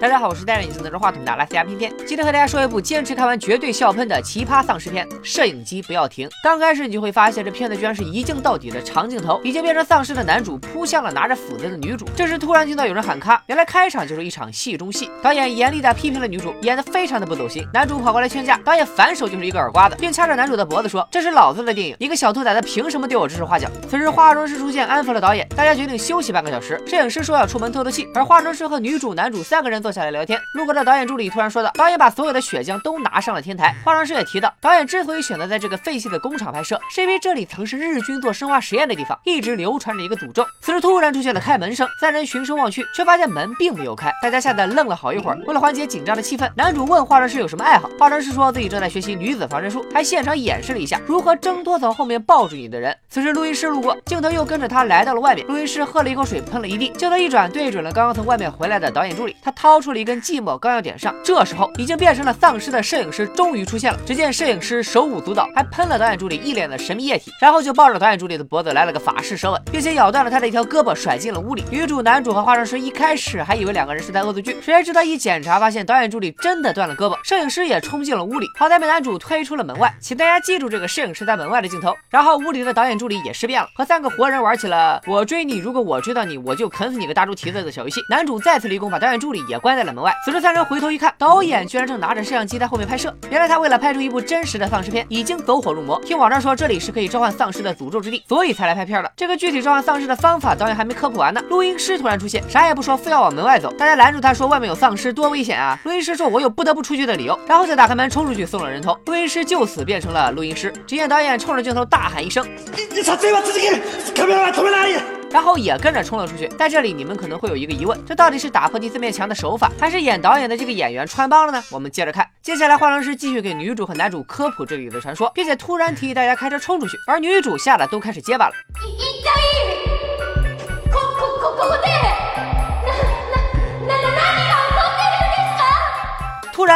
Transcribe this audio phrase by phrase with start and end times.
[0.00, 1.92] 大家好，我是带着你镜头着话筒的拉斯加片片。
[2.06, 6.28] 今天和大家说一部坚持看完绝对笑喷的奇葩丧尸片《摄影机不要停》。
[6.44, 12.08] 刚开始你就会发现，这片子居然是一镜到底的长镜头，已经变成丧尸的男主扑向了拿着斧子的女主。
[12.14, 15.10] 这时突然听到有人喊咔，原来开场就是一场戏中戏。
[15.20, 17.66] 导演严厉的批评了女主，演得非常的不走心。
[17.74, 26.80] 男主跑过来劝架，导演反手就是一个耳刮子，并掐着男主的脖子说：“这是老子的电影，一个小兔崽子凭什么对我指手画脚？”此时化妆师出现安抚了导演，大家决定休息半个小时。
[26.86, 30.38] 摄影师说要出门透透气，而化妆师和女主、男主三个人坐下来聊天。
[30.52, 40.44] 路过的导演助理突然说道：“导演把所有的血浆都拿上了天台。”化妆师也提到，导演之所以选择在这个废弃的工厂拍摄，是因为这里曾是日军做生化实验的地方，一直流传着一个诅咒。
[40.60, 45.38] 此时突然出现了开门声，三人循声望去，却发现门并没有开，大家吓得愣了好一会儿。
[45.46, 52.94] 为了缓解紧张的气氛，男主问化妆师有什么爱好，化妆师说自己正在学习女子防身术，还现场演示了一下如何挣脱从后面抱住你的人。
[53.08, 56.90] 此时录音师路过，镜头又跟着他来到了外面，录音师喝了一口水，喷了一地。
[56.98, 59.98] 镜头一转，对准了刚刚从外面回来的导演助理，他掏掏出了。
[59.98, 61.14] 一根寂寞，刚要点上。
[61.24, 63.98] 这时候，已经变成了丧尸的摄影师终于出现了。
[64.04, 71.64] 只见摄影师手舞足蹈，还喷了导演助理一脸的神秘液体，然后就抱着导演助理的脖子来了个法式舌吻，并且咬断了他的一条胳膊，甩进了屋里。
[71.70, 79.92] 女主、男主和化妆师一开始还以为两个人是在恶作剧，谁知道一检查发现导演助理真的断了胳膊，摄影师也冲进了屋里，好在被男主推出了门外。
[80.00, 81.92] 请大家记住这个摄影师在门外的镜头。
[82.08, 88.00] 然后屋里的导演助理也尸变了，和三个活人玩起了我追你，如果我追到你，我就啃死你个大猪蹄子的小游戏。
[88.08, 90.16] 男主再次立功，把导演助理也关关在了门外。
[90.24, 93.14] 此时三人回头一看，导演居然正拿着摄像机在后面拍摄。
[93.28, 96.00] 原来他为了拍出一部真实的丧尸片，已经走火入魔。
[96.06, 99.12] 听网上说这里是可以召唤丧尸的诅咒之地，所以才来拍片的。
[99.14, 101.42] 这个具体召唤丧尸的方法，导演还没科普完呢。
[101.50, 103.70] 录音师突然出现，啥也不说，非要往门外走。
[103.72, 105.78] 大家拦住他说外面有丧尸，多危险啊！
[105.84, 108.98] 录音师说我有不得不出去的理由，然后再打开门冲出去送了人头。
[109.04, 110.72] 录音师就此变成了录音师。
[110.86, 112.42] 只见导演冲着镜头大喊一声。
[112.74, 114.96] 你你操嘴巴，自己看，看我从哪里
[115.30, 116.48] 然后也跟着冲了出去。
[116.58, 121.62] 在这里，你们可能会有一个疑问：这到底是打破第四面墙的手法，还是演导演的这个演员穿帮了呢？
[121.70, 122.28] 我们接着看。
[122.42, 128.54] 接下来，化妆师继续给女主和男主科普这里的传说，并且突然提议大家开车冲出去，而女主吓得都开始结巴了。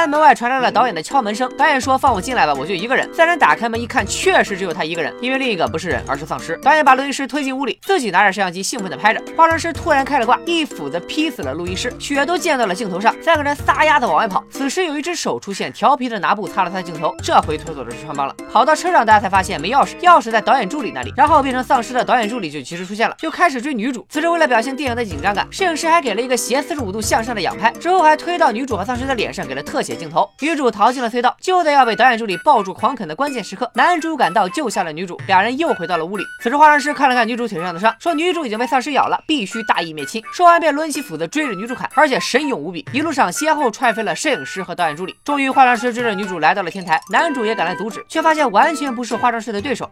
[0.03, 1.49] 然，门外传来了导演的敲门声。
[1.57, 6.59] 导演说：“放我进来吧，我就一个人。”三人打开门一看，确实只有他一个人，因为另一个不是人，而是丧尸。
[6.61, 9.23] 导演把录音师推进屋里，自己拿着摄像机兴奋地拍着。
[9.37, 13.15] 化妆师突然开了挂，一斧子劈死了录音师，血都溅到了镜头上。
[13.23, 14.43] 三个人撒丫子往外跑。
[14.51, 17.15] 此时有一只手出现，调皮的拿布擦了擦镜头。
[17.23, 18.35] 这回拖走的是穿帮了。
[18.53, 21.15] 跑到车上，大家才发现没钥匙，钥匙在导演助理那里。
[21.17, 24.05] 然后变成丧尸的导演助理就及时出现了，就开始追女主。
[24.09, 30.29] 此时为了表现电影的紧张感，摄影师还给了一个斜四十五度向上的仰拍，之后还推到女主和丧尸的脸上，给了特写镜头。
[30.41, 36.25] 女主逃进了隧道，就在要被导演助理抱住狂啃的关键时刻，男主赶到救下了女主，俩人又回到了屋里。
[36.43, 40.23] 此时化妆师看了看女主腿上的伤，说女主已经被丧尸咬了，必须大义灭亲。
[40.33, 45.15] 说完便抡起斧子追着女主砍，而且神勇无比，一路上先后踹飞了摄影师和导演助理。
[45.25, 49.91] 终于化妆师追着女主来到了天台，男主也赶来阻止，却发现完全不是化妆师的对手。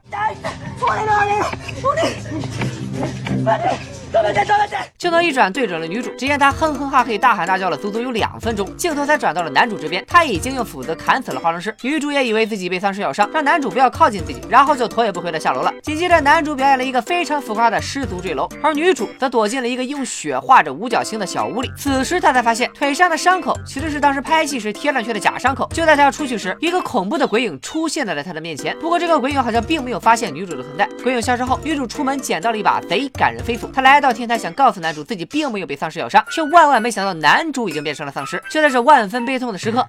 [4.99, 11.75] 镜头一转，对准了女主，只见她哼哼哈嘿，大喊大叫了足足有两分钟，镜头才转到了男主这边，他已经用斧子砍死了化妆师。
[11.83, 15.73] 女主也以为自己被丧尸咬伤，让男主不要靠近自己，然后就头也不回的下楼了。
[15.83, 21.71] 紧接着，男主表演了一个非常浮夸的失足坠楼，而女主则躲进了一个用血画着五角星的小屋里。
[21.77, 25.69] 此时，他才发现腿上的伤口其实是当时拍戏时贴上去的假伤口。
[25.73, 28.77] 就在他要出去时，一个恐怖的鬼影出现在了他的面前。
[28.81, 30.89] 不过，这个鬼影好像并没有发现女主的存在。
[31.03, 34.00] 鬼影消失后，女主出门捡到了一把贼感人飞斧，她来。
[34.01, 38.43] 到天台想告诉男主自己并没有被丧尸咬伤，却万万没想到男主已经变成了丧尸。
[38.49, 39.87] 就在这万分悲痛的时刻。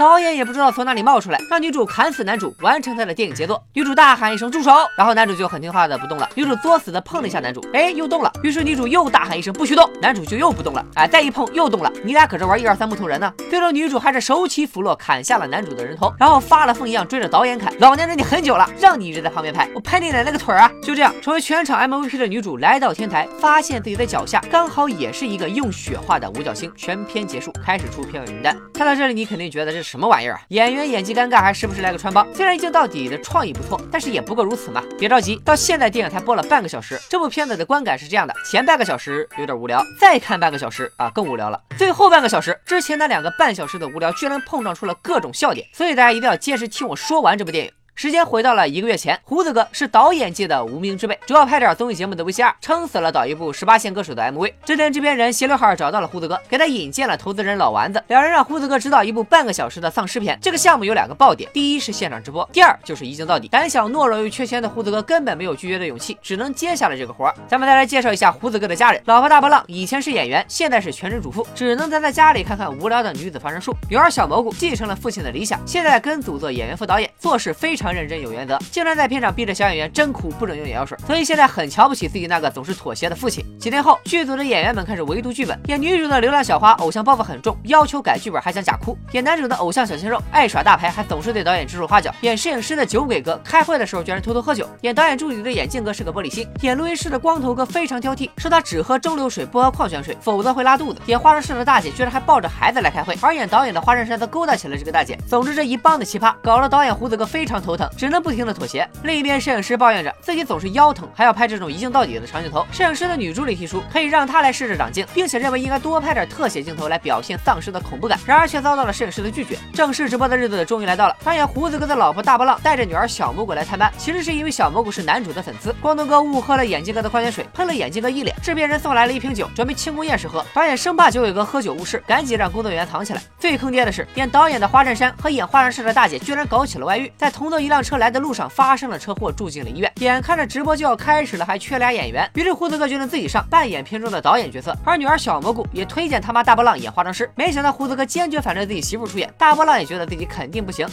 [0.00, 3.62] 导演也不知道从哪里冒出来，让女主砍死男主，完成他的电影杰作。
[3.74, 6.26] 女主大喊一声住手，然后男主就很听话的不动了。
[6.34, 8.32] 女主作死的碰了一下男主，哎，又动了。
[8.42, 10.82] 于是女主又大喊一声不许动，男主就又不动了。
[10.94, 11.92] 哎，再一碰又动了。
[12.02, 13.30] 你俩可是玩一二三木头人呢？
[13.50, 17.70] 最终女主还是手起斧落砍下了男主的人头，然后发了疯一样追着导演砍。
[17.78, 20.72] 老娘忍你很久了，让你一直在旁边拍，我拍你奶奶个腿啊！
[20.82, 26.72] 就这样，成为全场 MVP 的女主来到天台，发现自己的脚下刚好也是一个用血画的五角星。
[26.74, 28.56] 全片结束，开始出片尾名单。
[28.72, 30.40] 看到这里，你肯定觉得这是什么玩意儿啊？
[30.50, 30.72] 演。
[30.72, 32.24] 员演技尴尬，还时不时来个穿帮。
[32.32, 34.80] 虽然一镜到底的创意不错，但是也不过如此嘛。
[34.96, 41.60] 别着急，到现在电影才播了半个小时，这部片子的观感是这样的：前半个小时有点无聊，再看半个小时啊更无聊了。
[41.76, 45.66] 最后半个小时之前那两个半小时的无聊，居然碰撞出了各种笑点。
[45.74, 47.72] 所以大家一定要坚持听我说完这部电影。
[48.00, 54.54] 时间回到了一个月前，胡子哥是导演界的无名之辈，主要拍点综艺节目的 VCR，撑死了导一部十八线歌手的 MV。
[54.64, 60.38] 这天，制片人斜刘海找到了胡子哥，给他引荐了投资人老丸子，两人让胡子哥指导一部半个小时的丧尸片。
[60.40, 63.48] 这个项目有两个爆点，第一是现场直播，第二就是一镜到底。
[63.48, 67.30] 胆小懦弱又缺钱的胡子哥根本没有拒绝的勇气，只能接下了这个活。
[67.46, 73.76] 咱们再来介绍一下胡子哥的家人，老婆大波浪以前是演员，现在是全职主妇，只能待在家里看看无聊的女子防身术。
[73.90, 83.44] 女儿小蘑菇继承了父亲的理想，现在跟组做演员副导演，做事非常认真有原则，竟然在片场逼着小演员真苦不准用眼药水，所以现在很瞧不起自己那个总是妥协的父亲。
[83.58, 105.18] 几天后，剧组的演员们开始围读剧本，演女主的流浪小花偶像包袱很重，要求改剧本还想假哭；演男主的偶像小鲜肉爱耍大牌，还总是对导演指手画脚；演摄影师的酒鬼哥开会的时候居然偷偷喝酒；演导演助理的眼镜哥是个玻璃心；演录音室的光头哥非常挑剔，说他只喝蒸馏水不喝矿泉水，否则会拉肚子；演化妆室的大姐居然还抱着孩子来开会，而演导演的花衬衫则勾搭起了这个大姐。
[105.28, 108.88] 总之这一帮的奇葩，搞得导演胡子哥非常头头疼，只能不停的妥协。
[109.04, 112.66] 另一边，摄影师抱怨着自己总是腰疼，还要拍这种一镜到底的长镜头。
[112.72, 119.56] 摄影师的女助理提出可以让他来试着长镜，并且认为应该多拍点特写镜头来表现丧尸的恐怖感，然而却遭到了摄影师的拒绝。
[119.72, 125.72] 正式直播的日子终于来到了，扮演胡子哥的老婆大波浪带着女儿小蘑菇来探班，其实是因为小蘑菇是男主的粉丝。
[125.80, 128.34] 光头哥误喝了眼镜哥的矿泉水，喷了眼镜哥一脸。
[128.42, 130.44] 制片人送来了一瓶酒，准备庆功宴时喝。
[130.52, 133.22] 导演生怕酒鬼哥喝酒误事，赶紧让工作人员藏起来。
[133.38, 139.92] 最坑爹的是，演导演的花衬衫和演化妆师的大姐居然搞起了外遇，在同坐一辆车来的路上发生了车祸，住进了医院。
[140.00, 144.76] 眼看着直播就要开始了，还缺俩演员，于是胡子哥决定自己上，扮演片中的导演角色。
[144.84, 150.88] 而女儿小蘑菇也推荐他妈大波浪演化妆师，没想到胡子哥坚决反对自己媳妇出演，大波浪也觉得自己肯定不行。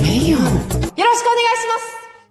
[0.00, 0.38] 没有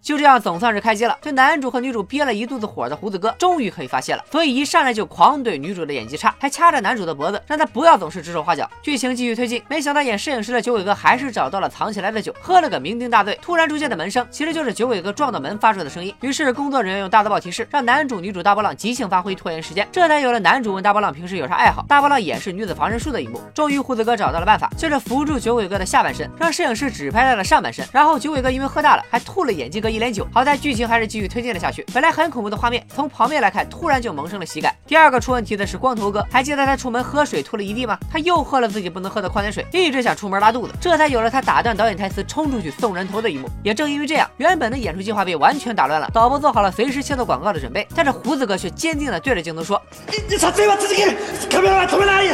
[0.07, 1.17] 就这样，总算是开机了。
[1.21, 8.69] 对男主和女主憋了一肚子火的胡子哥，终于可以发泄了，所以一上来就狂怼女主的演技差，还掐着男主的脖子，让他不要总是指手画脚。
[8.81, 13.37] 剧情继续推进，没想到演摄影师的酒鬼哥还是找到了藏起来的酒，喝了个酩酊大醉。
[13.41, 16.15] 突然出现的门声，其实就是酒鬼哥撞到门发出的声音。
[16.21, 19.85] 于是工作人员用大字报提示，让男主、女主大波浪即兴发挥，拖延时间。
[19.91, 23.41] 这才有了男主问大波浪平时有啥爱好，大波浪演示女子防身术的一幕。
[23.53, 27.85] 终于，胡子哥找到了办法，就是扶住酒鬼哥的下半身，让摄影师只拍到了上半身。
[27.91, 30.25] 然后酒鬼哥因为喝大了，还吐了眼镜哥一一脸酒。
[30.33, 30.77] 好在剧。
[30.77, 31.83] 情还是继续推进了下去。
[31.91, 34.71] 本来很恐怖的画面，从旁边来看，突然就萌生了喜感。
[34.85, 37.97] 第二个出问题的是光头哥，还记得他出门喝水吐了一地吗？
[38.11, 43.49] 他又喝了自己不能喝的矿泉水，一直想出门拉肚子，这才有了他打断导演台词冲出去送人头的一幕。
[43.63, 46.07] 也正因为这样，原本的演出计划被完全打乱了。
[46.13, 51.05] 导播做好了随时切做广告的准备，但是胡子哥却坚定的对着镜头说：“你你操，这把自己给，
[51.49, 52.29] 看不到，从哪里？”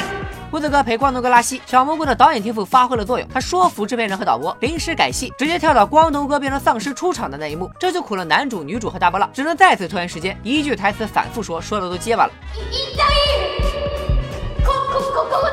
[0.53, 12.31] 胡子哥陪光头哥拉稀，小蘑菇的导演天赋发挥了作用，他说服制片人和导播临时改戏，直接跳到光头哥变成丧尸出场的那一幕，这就苦了男主、女主和大波浪，只能再次拖延时间，一句台词反复说，说的都结巴了。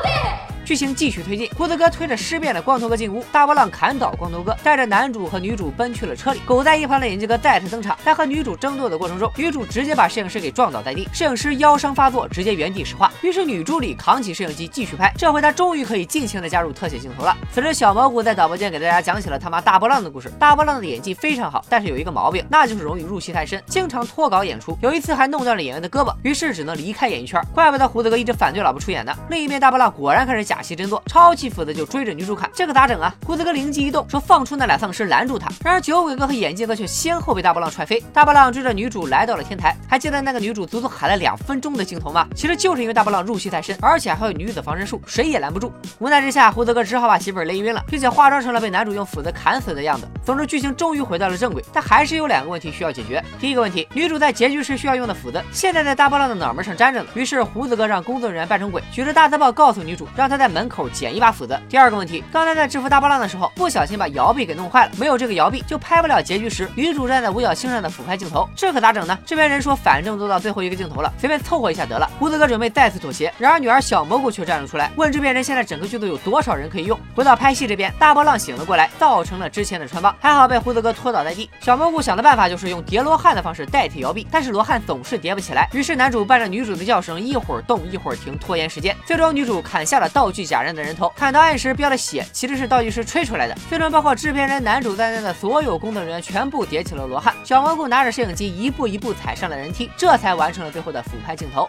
[0.63, 6.39] 剧情继续推进，胡子哥推着尸变的光头哥进屋，大波浪砍倒光头哥，带着男主和女主奔去了车里。
[6.45, 13.11] 狗在一旁的眼镜哥再次登场，在和女主争斗的过程中，女主直接把摄影师给撞倒在地，摄影师腰伤发作，直接原地石化。
[13.21, 17.35] 于是女助理扛起摄影机继续拍，这回她终于可以尽情的加入特写镜头了。
[17.51, 20.31] 此时小蘑菇在导播间给大家讲起了他妈大波浪的故事。
[20.39, 24.77] 大波浪的演技非常好，但是有一个毛病，那就是容易入戏太深，经常脱稿演出。
[24.81, 27.41] 有一次还弄断了演员的胳膊，于是只能离开演艺圈。
[27.53, 29.13] 怪不得胡子哥一直反对老婆出演呢。
[29.29, 33.11] 另一边大波浪果然开始假假戏真做，抄起斧子就追着女主砍，这可咋整啊？
[33.25, 35.49] 胡子哥灵机一动，说放出那俩丧尸拦住他。
[35.63, 37.99] 然而酒鬼哥和眼镜哥却先后被大波浪踹飞。
[38.13, 42.27] 大波浪追着女主来到了天台，还记得那个女主足足喊了两分钟的镜头吗？
[42.35, 45.73] 其实就是因为大波浪入戏太深，而且还有女子防身术，谁也拦不住。
[45.97, 50.07] 无奈之下，胡子哥只好把媳妇勒晕了，并且化妆成了被男主用斧子砍死的样子。
[50.31, 53.21] 总之，剧情终于回到了正轨，但还是有两个问题需要解决。
[53.37, 57.09] 第一个问题，女主在结局时需要用的斧子，现在在大波浪的脑门上粘着呢。
[57.13, 61.59] 于是胡子哥让工作人员扮成鬼，举着大字报告诉女主，让她在门口捡一把斧子。
[61.67, 62.23] 第二个问题。
[62.31, 69.19] 刚才在制服大波浪的时候，不小心把摇臂给弄坏了，没有这个摇臂就拍不了结局时女主站在五角星上的俯拍镜头，这可咋整呢？
[69.25, 72.09] 制片人说，反正都到最后一个镜头了，随便凑合一下得了。
[72.17, 76.97] 胡子哥准备再次妥协，然而女儿小蘑菇却站了出来，问制片人现在整个剧组有多少人可以用。
[77.13, 81.49] 回到拍戏这边，大波浪醒了过来，造成了之前的穿帮，还好被胡子哥拖倒在地。
[81.59, 88.95] 小蘑菇想的办法就是用叠罗汉的方式代替摇臂，但是罗汉总是叠不起来，于是男主伴着女主的叫声一会儿动一会儿停，拖延时间。
[89.05, 93.57] 最终女主砍下了道具假人的人头，砍到案时飙了血，其实是道具师吹出来的。
[93.67, 97.33] 最终包括制片人、男主在内的所有工作人员全部叠起了罗汉。
[97.43, 101.67] 小蘑菇拿着摄影机一步一步踩上了人梯，这才完成了最后的俯拍镜头。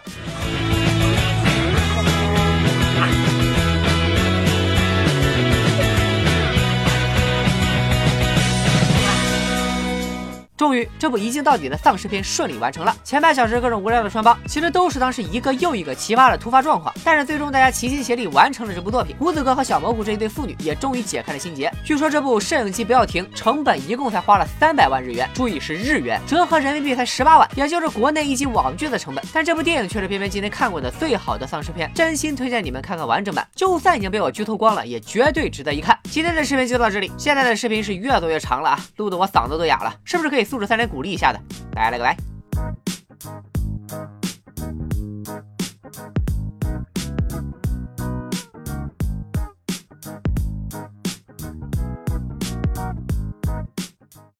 [10.63, 12.95] 终于，这部一镜到底的丧尸片顺利完成了。
[13.03, 16.93] 前半小时各种无聊的穿帮，其实都是当时一个又一个奇葩的突发状况。
[17.03, 19.13] 但是最终大家齐心协力完成了这部作品。
[19.19, 21.69] 胡子哥和小蘑菇这一对父女也终于解开了心结。
[21.83, 29.21] 据说这部摄影机不要停，成本一共才花了三百万日元，注意是日元，折合人民币才十八万，也就是国内一集网剧的成本。
[29.33, 33.45] 但这部电影却是偏偏今天看过的最好的丧尸片，真心推荐你们看看完整版。
[33.53, 35.99] 就算已经被我剧透光了，也绝对值得一看。
[36.05, 41.39] 今天的视频就到这里，现在的视频是越做越长了啊，录得我嗓子都哑了，是不是可以素质三连鼓励一下的？
[41.75, 42.15] 来来个拜。